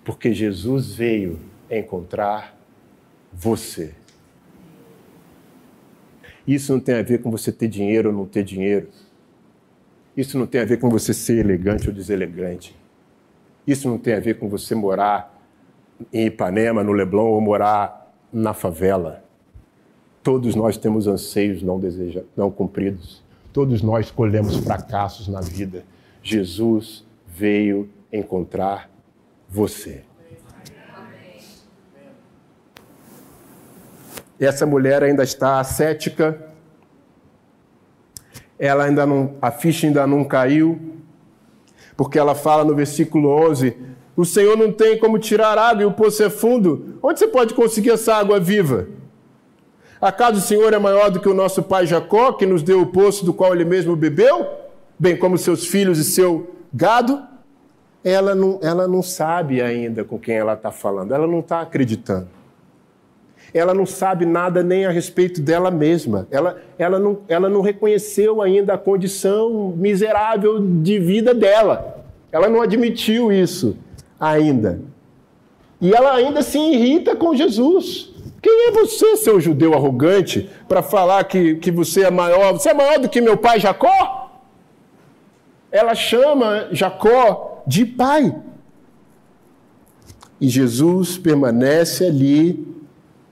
[0.04, 1.40] porque Jesus veio
[1.70, 2.58] encontrar
[3.32, 3.99] você.
[6.50, 8.88] Isso não tem a ver com você ter dinheiro ou não ter dinheiro.
[10.18, 12.76] Isso não tem a ver com você ser elegante ou deselegante.
[13.68, 15.40] Isso não tem a ver com você morar
[16.12, 19.24] em Ipanema, no Leblon, ou morar na favela.
[20.24, 23.24] Todos nós temos anseios não, deseja, não cumpridos.
[23.54, 25.86] Todos nós colhemos fracassos na vida.
[26.24, 28.90] Jesus veio encontrar
[29.48, 30.02] você.
[34.40, 36.40] Essa mulher ainda está ascética,
[38.58, 40.80] ela ainda não, a ficha ainda não caiu,
[41.98, 43.76] porque ela fala no versículo 11:
[44.16, 46.98] O Senhor não tem como tirar água e o poço é fundo.
[47.04, 48.88] Onde você pode conseguir essa água viva?
[50.00, 52.88] Acaso o Senhor é maior do que o nosso pai Jacó, que nos deu o
[52.88, 54.48] poço do qual ele mesmo bebeu,
[54.98, 57.22] bem como seus filhos e seu gado?
[58.02, 62.39] Ela não, ela não sabe ainda com quem ela está falando, ela não está acreditando
[63.54, 66.28] ela não sabe nada nem a respeito dela mesma.
[66.30, 72.04] Ela, ela, não, ela não reconheceu ainda a condição miserável de vida dela.
[72.32, 73.78] Ela não admitiu isso
[74.20, 74.82] ainda.
[75.82, 78.14] E ela ainda se irrita com Jesus.
[78.42, 82.54] Quem é você, seu judeu arrogante, para falar que, que você é maior?
[82.54, 84.30] Você é maior do que meu pai Jacó?
[85.72, 88.34] Ela chama Jacó de pai.
[90.40, 92.79] E Jesus permanece ali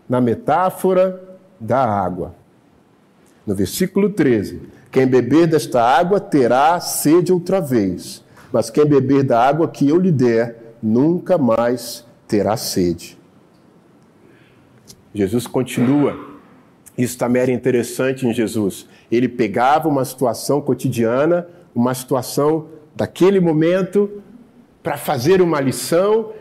[0.08, 1.22] na metáfora
[1.60, 2.36] da água.
[3.46, 9.42] No versículo 13: Quem beber desta água terá sede outra vez, mas quem beber da
[9.42, 13.18] água que eu lhe der, nunca mais terá sede.
[15.14, 16.28] Jesus continua.
[16.98, 18.88] Isso também era interessante em Jesus.
[19.12, 24.22] Ele pegava uma situação cotidiana, uma situação daquele momento,
[24.82, 26.32] para fazer uma lição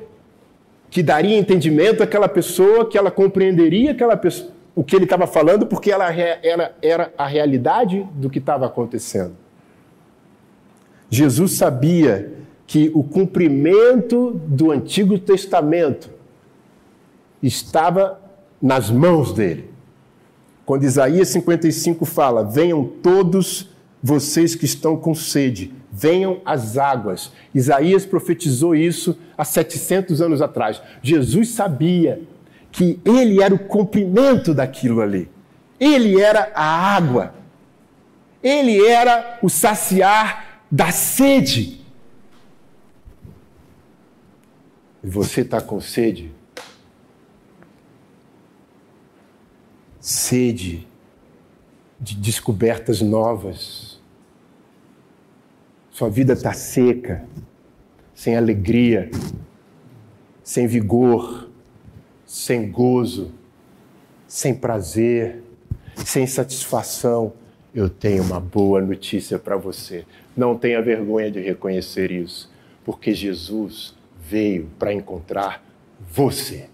[0.91, 5.67] que daria entendimento àquela pessoa, que ela compreenderia aquela pessoa, o que ele estava falando,
[5.67, 9.35] porque ela, ela era a realidade do que estava acontecendo.
[11.09, 12.33] Jesus sabia
[12.67, 16.11] que o cumprimento do Antigo Testamento
[17.43, 18.21] estava
[18.61, 19.71] nas mãos dele.
[20.65, 23.71] Quando Isaías 55 fala: Venham todos
[24.03, 27.33] vocês que estão com sede, venham as águas.
[27.55, 30.83] Isaías profetizou isso há 700 anos atrás.
[31.03, 32.23] Jesus sabia
[32.71, 35.31] que ele era o cumprimento daquilo ali.
[35.81, 37.35] Ele era a água.
[38.43, 41.81] Ele era o saciar da sede.
[45.03, 46.31] E você está com sede?
[49.99, 50.87] Sede
[51.99, 53.86] de descobertas novas
[55.97, 57.25] sua vida está seca,
[58.15, 59.11] sem alegria,
[60.45, 61.49] sem vigor,
[62.27, 63.33] sem gozo,
[64.29, 65.43] sem prazer,
[65.95, 67.33] sem satisfação.
[67.75, 70.05] Eu tenho uma boa notícia para você.
[70.37, 72.53] Não tenha vergonha de reconhecer isso,
[72.85, 75.65] porque Jesus veio para encontrar
[75.99, 76.69] você.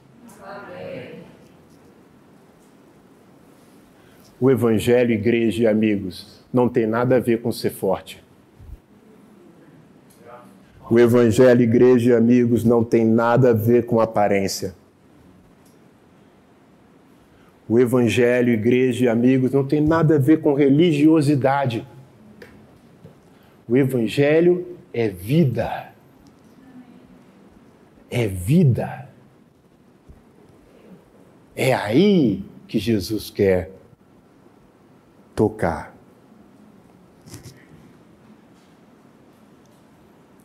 [4.41, 8.22] O Evangelho, igreja e amigos, não tem nada a ver com ser forte.
[10.93, 14.75] O Evangelho, igreja e amigos, não tem nada a ver com aparência.
[17.67, 21.89] O Evangelho, igreja e amigos, não tem nada a ver com religiosidade.
[23.67, 25.95] O Evangelho é vida.
[28.11, 29.09] É vida.
[31.57, 33.71] É aí que Jesus quer
[35.35, 35.92] tocar.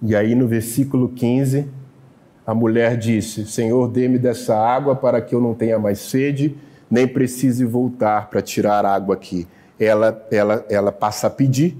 [0.01, 1.67] E aí no versículo 15,
[2.45, 6.55] a mulher disse: Senhor, dê-me dessa água para que eu não tenha mais sede,
[6.89, 9.47] nem precise voltar para tirar água aqui.
[9.79, 11.77] Ela, ela, ela passa a pedir.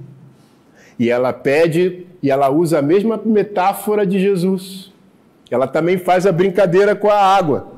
[1.00, 4.92] E ela pede e ela usa a mesma metáfora de Jesus.
[5.50, 7.72] Ela também faz a brincadeira com a água.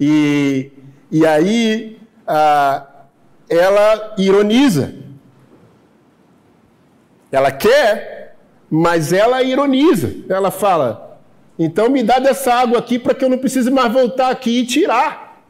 [0.00, 0.70] E,
[1.10, 2.86] e aí a,
[3.48, 4.94] ela ironiza.
[7.30, 8.21] Ela quer
[8.74, 10.24] mas ela ironiza.
[10.30, 11.20] Ela fala:
[11.58, 14.66] então me dá dessa água aqui para que eu não precise mais voltar aqui e
[14.66, 15.44] tirar.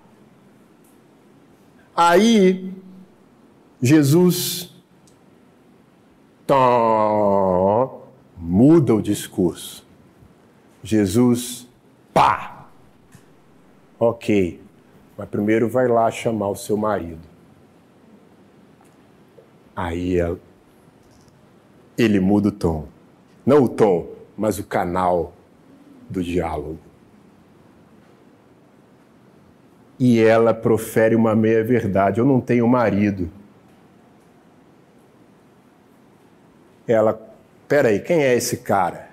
[1.95, 2.73] Aí,
[3.81, 4.75] Jesus
[6.45, 9.87] tó, muda o discurso.
[10.83, 11.69] Jesus,
[12.13, 12.67] pá!
[14.01, 14.61] Ok,
[15.17, 17.21] mas primeiro vai lá chamar o seu marido.
[19.77, 20.17] Aí
[21.97, 22.89] ele muda o tom.
[23.45, 25.33] Não o tom, mas o canal
[26.09, 26.79] do diálogo.
[29.99, 33.31] E ela profere uma meia-verdade: Eu não tenho marido.
[36.87, 37.21] Ela,
[37.69, 39.11] peraí, quem é esse cara?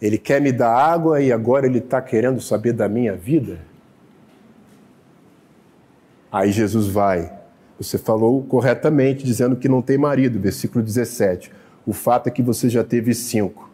[0.00, 3.60] Ele quer me dar água e agora ele está querendo saber da minha vida?
[6.30, 7.32] Aí Jesus vai.
[7.78, 11.52] Você falou corretamente, dizendo que não tem marido, versículo 17.
[11.86, 13.70] O fato é que você já teve cinco.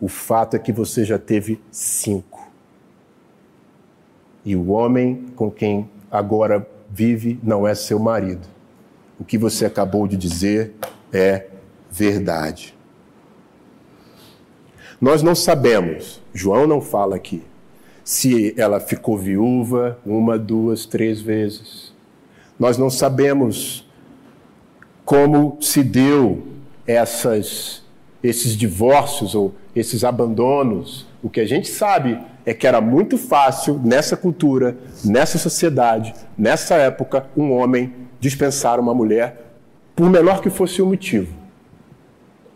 [0.00, 2.50] O fato é que você já teve cinco.
[4.44, 8.46] E o homem com quem agora vive não é seu marido.
[9.18, 10.74] O que você acabou de dizer
[11.12, 11.46] é
[11.90, 12.76] verdade.
[15.00, 17.42] Nós não sabemos, João não fala aqui,
[18.02, 21.94] se ela ficou viúva uma, duas, três vezes.
[22.58, 23.85] Nós não sabemos
[25.06, 26.48] como se deu
[26.84, 27.80] essas,
[28.24, 31.06] esses divórcios ou esses abandonos.
[31.22, 36.74] O que a gente sabe é que era muito fácil nessa cultura, nessa sociedade, nessa
[36.74, 39.52] época, um homem dispensar uma mulher,
[39.94, 41.32] por menor que fosse o motivo,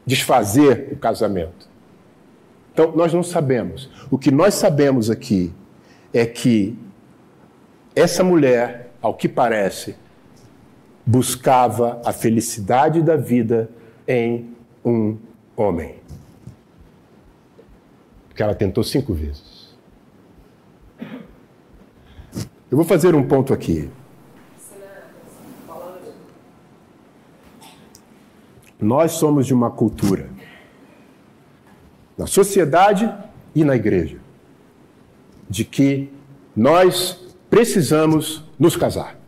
[0.05, 1.68] desfazer o casamento.
[2.72, 3.88] Então, nós não sabemos.
[4.11, 5.53] O que nós sabemos aqui
[6.12, 6.76] é que
[7.94, 9.94] essa mulher, ao que parece,
[11.05, 13.70] buscava a felicidade da vida
[14.07, 15.16] em um
[15.57, 15.96] homem.
[18.28, 19.76] Porque ela tentou cinco vezes.
[22.70, 23.90] Eu vou fazer um ponto aqui.
[28.80, 30.30] Nós somos de uma cultura,
[32.16, 33.12] na sociedade
[33.55, 34.18] e na igreja,
[35.51, 36.11] de que
[36.57, 39.20] nós precisamos nos casar.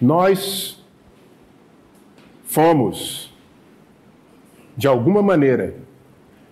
[0.00, 0.82] Nós
[2.44, 3.32] fomos,
[4.76, 5.76] de alguma maneira,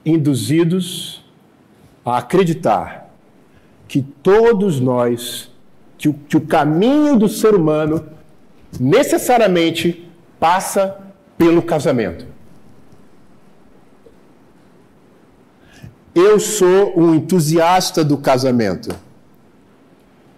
[0.04, 1.24] induzidos
[2.04, 3.10] a acreditar
[3.88, 5.50] que todos nós,
[5.96, 8.06] que o, que o caminho do ser humano
[8.78, 10.98] necessariamente passa
[11.38, 12.26] pelo casamento.
[16.14, 18.88] Eu sou um entusiasta do casamento.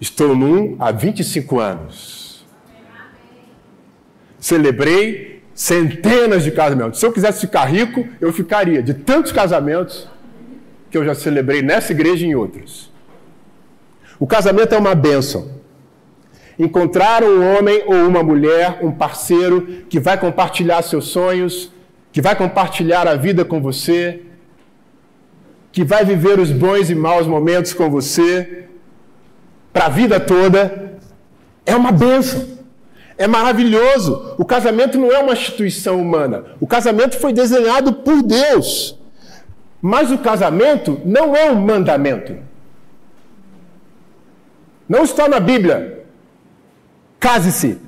[0.00, 2.27] Estou num há 25 anos.
[4.38, 7.00] Celebrei centenas de casamentos.
[7.00, 10.08] Se eu quisesse ficar rico, eu ficaria de tantos casamentos
[10.90, 12.90] que eu já celebrei nessa igreja e em outras.
[14.18, 15.50] O casamento é uma bênção.
[16.58, 21.72] Encontrar um homem ou uma mulher, um parceiro que vai compartilhar seus sonhos,
[22.12, 24.22] que vai compartilhar a vida com você,
[25.70, 28.64] que vai viver os bons e maus momentos com você,
[29.72, 30.98] para a vida toda,
[31.64, 32.57] é uma bênção.
[33.18, 34.36] É maravilhoso.
[34.38, 36.44] O casamento não é uma instituição humana.
[36.60, 38.96] O casamento foi desenhado por Deus.
[39.82, 42.36] Mas o casamento não é um mandamento.
[44.88, 46.04] Não está na Bíblia.
[47.18, 47.78] Case-se.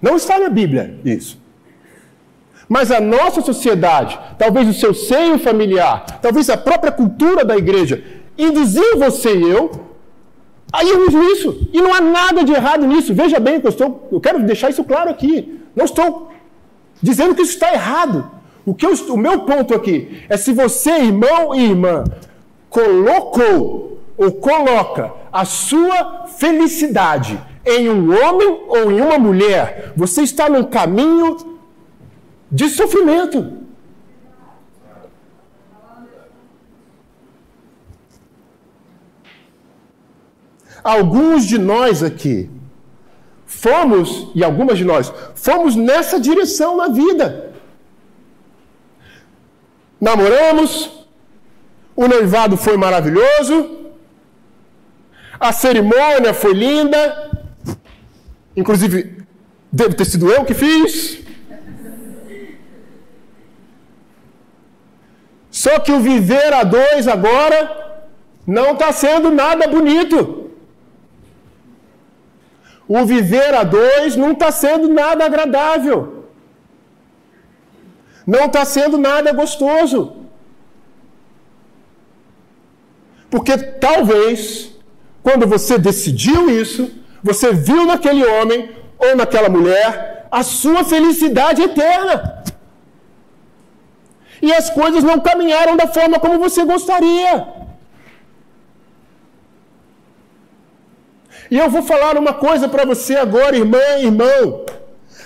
[0.00, 1.44] Não está na Bíblia isso.
[2.68, 8.04] Mas a nossa sociedade, talvez o seu seio familiar, talvez a própria cultura da igreja,
[8.36, 9.85] induziu você e eu
[10.72, 11.68] Aí eu uso isso.
[11.72, 13.14] E não há nada de errado nisso.
[13.14, 14.08] Veja bem que eu estou.
[14.10, 15.60] Eu quero deixar isso claro aqui.
[15.74, 16.32] Não estou
[17.02, 18.30] dizendo que isso está errado.
[18.64, 22.04] O, que eu, o meu ponto aqui é se você, irmão e irmã,
[22.68, 30.48] colocou ou coloca a sua felicidade em um homem ou em uma mulher, você está
[30.48, 31.36] num caminho
[32.50, 33.65] de sofrimento.
[40.86, 42.48] Alguns de nós aqui
[43.44, 47.52] fomos, e algumas de nós, fomos nessa direção na vida.
[50.00, 50.90] Namoramos,
[51.94, 53.56] o noivado foi maravilhoso,
[55.40, 57.30] a cerimônia foi linda,
[58.56, 59.22] inclusive,
[59.72, 61.20] deve ter sido eu que fiz.
[65.50, 67.58] Só que o viver a dois agora
[68.46, 70.45] não está sendo nada bonito.
[72.88, 76.24] O viver a dois não está sendo nada agradável.
[78.26, 80.16] Não está sendo nada gostoso.
[83.30, 84.72] Porque talvez,
[85.22, 86.90] quando você decidiu isso,
[87.22, 92.44] você viu naquele homem ou naquela mulher a sua felicidade eterna.
[94.40, 97.65] E as coisas não caminharam da forma como você gostaria.
[101.50, 104.64] E eu vou falar uma coisa para você agora, irmã irmão.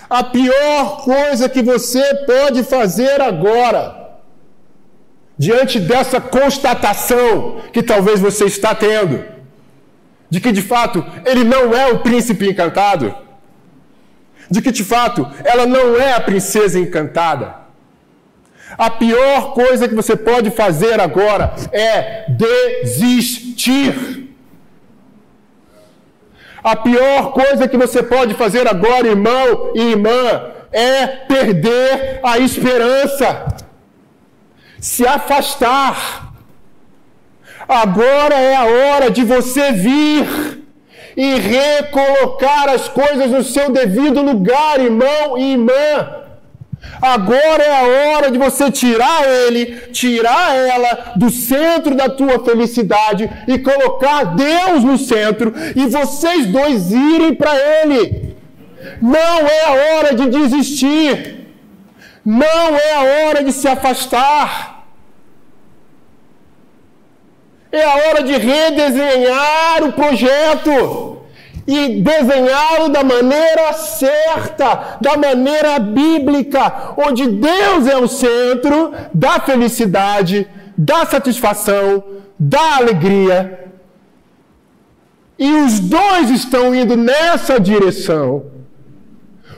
[0.09, 4.19] A pior coisa que você pode fazer agora,
[5.39, 9.25] diante dessa constatação que talvez você está tendo,
[10.29, 13.15] de que de fato ele não é o príncipe encantado,
[14.51, 17.61] de que de fato ela não é a princesa encantada.
[18.77, 24.30] A pior coisa que você pode fazer agora é desistir.
[26.63, 33.47] A pior coisa que você pode fazer agora, irmão e irmã, é perder a esperança,
[34.79, 36.33] se afastar.
[37.67, 40.61] Agora é a hora de você vir
[41.17, 46.20] e recolocar as coisas no seu devido lugar, irmão e irmã.
[47.01, 53.31] Agora é a hora de você tirar ele, tirar ela do centro da tua felicidade
[53.47, 58.37] e colocar Deus no centro e vocês dois irem para ele.
[59.01, 61.49] Não é a hora de desistir.
[62.25, 64.87] Não é a hora de se afastar.
[67.73, 71.10] É a hora de redesenhar o projeto
[71.67, 80.49] e desenhá-lo da maneira certa, da maneira bíblica, onde Deus é o centro da felicidade,
[80.77, 82.03] da satisfação,
[82.39, 83.71] da alegria.
[85.39, 88.45] E os dois estão indo nessa direção.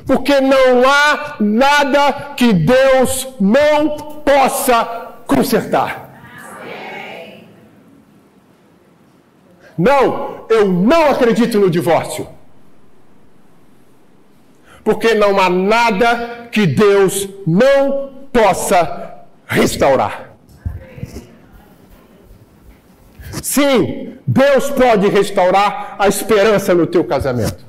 [0.06, 4.84] Porque não há nada que Deus não possa
[5.26, 6.01] consertar.
[9.82, 12.28] Não, eu não acredito no divórcio.
[14.84, 20.36] Porque não há nada que Deus não possa restaurar.
[23.42, 27.64] Sim, Deus pode restaurar a esperança no teu casamento.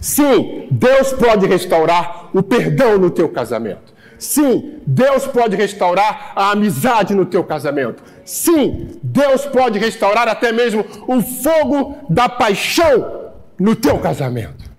[0.00, 3.89] Sim, Deus pode restaurar o perdão no teu casamento.
[4.20, 8.02] Sim, Deus pode restaurar a amizade no teu casamento.
[8.24, 14.70] Sim, Deus pode restaurar até mesmo o fogo da paixão no teu casamento.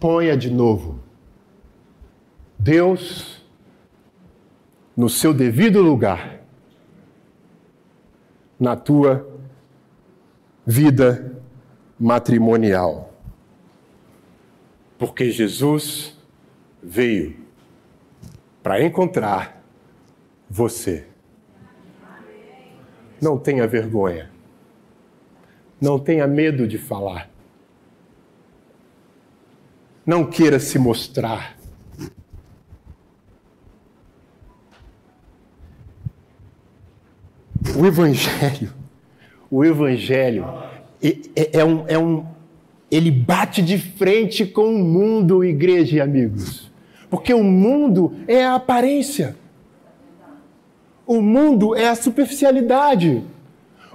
[0.00, 1.00] Ponha de novo
[2.58, 3.42] Deus
[4.96, 6.40] no seu devido lugar
[8.58, 9.28] na tua
[10.66, 11.36] vida
[11.98, 13.07] matrimonial.
[14.98, 16.16] Porque Jesus
[16.82, 17.36] veio
[18.62, 19.62] para encontrar
[20.50, 21.06] você.
[23.20, 24.30] Não tenha vergonha.
[25.80, 27.30] Não tenha medo de falar.
[30.04, 31.56] Não queira se mostrar.
[37.76, 38.72] O Evangelho,
[39.50, 40.44] o Evangelho
[41.02, 42.26] é, é, um, é um.
[42.90, 46.70] Ele bate de frente com o mundo, igreja e amigos.
[47.10, 49.36] Porque o mundo é a aparência.
[51.06, 53.22] O mundo é a superficialidade.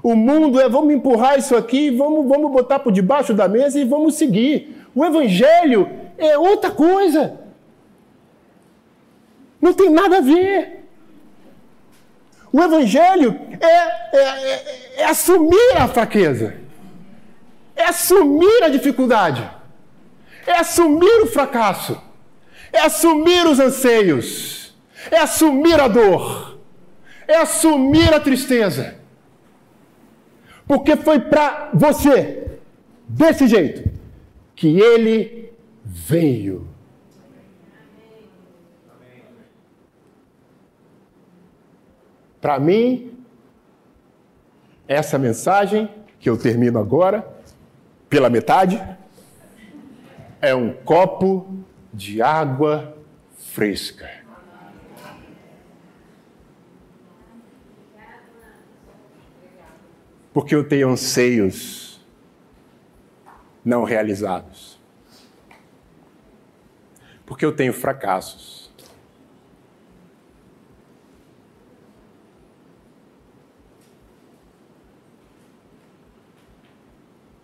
[0.02, 3.86] O mundo é vamos empurrar isso aqui, vamos, vamos botar por debaixo da mesa e
[3.86, 4.76] vamos seguir.
[4.94, 7.40] O evangelho é outra coisa.
[9.62, 10.84] Não tem nada a ver.
[12.52, 16.56] O evangelho é, é, é, é assumir a fraqueza,
[17.76, 19.50] é assumir a dificuldade,
[20.46, 22.00] é assumir o fracasso
[22.74, 24.76] é assumir os anseios,
[25.12, 26.58] é assumir a dor,
[27.28, 28.96] é assumir a tristeza.
[30.66, 32.58] Porque foi para você,
[33.08, 33.92] desse jeito,
[34.56, 35.54] que ele
[35.86, 36.68] veio.
[42.42, 43.16] Para mim,
[44.88, 47.33] essa mensagem, que eu termino agora,
[48.14, 48.80] pela metade,
[50.40, 52.96] é um copo de água
[53.40, 54.08] fresca.
[60.32, 62.00] Porque eu tenho anseios
[63.66, 64.80] não realizados.
[67.26, 68.63] Porque eu tenho fracassos.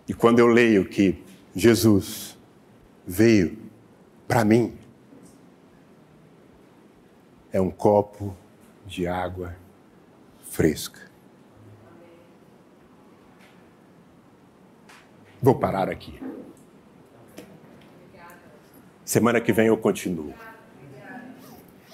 [0.09, 1.23] E quando eu leio que
[1.55, 2.35] Jesus
[3.05, 3.55] veio
[4.27, 4.75] para mim.
[7.51, 8.35] é um copo
[8.85, 9.55] de água
[10.43, 10.99] fresca.
[15.41, 16.21] Vou parar aqui.
[19.03, 20.33] Semana que vem eu continuo.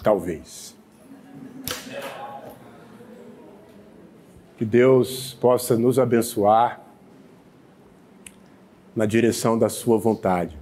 [0.03, 0.76] Talvez.
[4.57, 6.84] Que Deus possa nos abençoar
[8.96, 10.58] na direção da Sua vontade.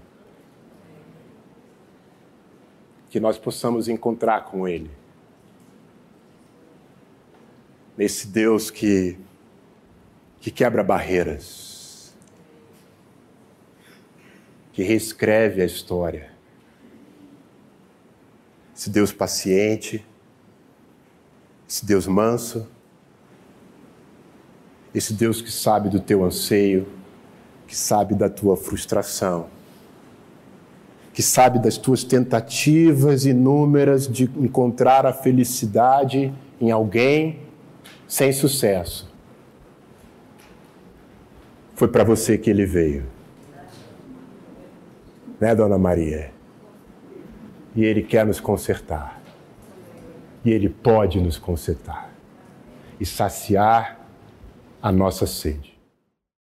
[3.09, 4.89] Que nós possamos encontrar com Ele.
[7.95, 9.19] Nesse Deus que,
[10.39, 12.15] que quebra barreiras,
[14.71, 16.33] que reescreve a história.
[18.75, 20.03] Esse Deus paciente,
[21.69, 22.67] esse Deus manso,
[24.93, 26.87] esse Deus que sabe do teu anseio,
[27.67, 29.47] que sabe da tua frustração,
[31.13, 37.39] que sabe das tuas tentativas inúmeras de encontrar a felicidade em alguém
[38.07, 39.11] sem sucesso.
[41.75, 43.05] Foi para você que ele veio.
[45.39, 46.31] Né, Dona Maria?
[47.75, 49.21] E ele quer nos consertar.
[50.45, 52.13] E ele pode nos consertar
[52.99, 53.99] e saciar
[54.81, 55.72] a nossa sede.